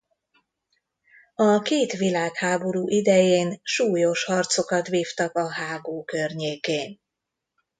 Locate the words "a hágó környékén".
5.35-6.99